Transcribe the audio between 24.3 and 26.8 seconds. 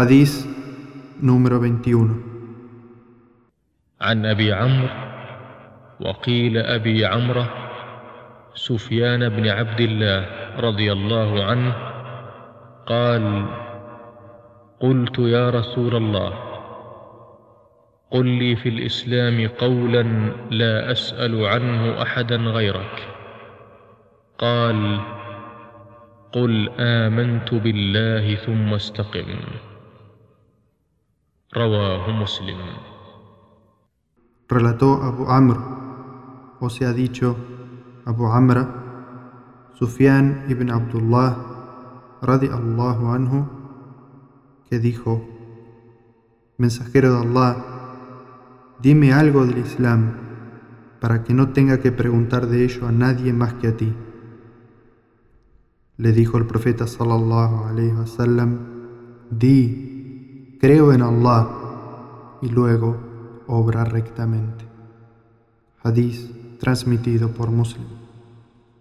قال قل